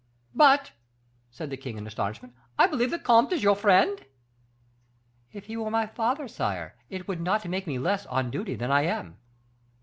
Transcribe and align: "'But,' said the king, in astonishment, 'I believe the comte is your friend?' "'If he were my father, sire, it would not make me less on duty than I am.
"'But,' 0.33 0.71
said 1.29 1.51
the 1.51 1.57
king, 1.57 1.77
in 1.77 1.85
astonishment, 1.85 2.33
'I 2.57 2.65
believe 2.65 2.89
the 2.89 2.97
comte 2.97 3.31
is 3.33 3.43
your 3.43 3.55
friend?' 3.55 4.03
"'If 5.31 5.45
he 5.45 5.55
were 5.57 5.69
my 5.69 5.85
father, 5.85 6.27
sire, 6.27 6.75
it 6.89 7.07
would 7.07 7.21
not 7.21 7.47
make 7.47 7.67
me 7.67 7.77
less 7.77 8.07
on 8.07 8.31
duty 8.31 8.55
than 8.55 8.71
I 8.71 8.81
am. 8.81 9.17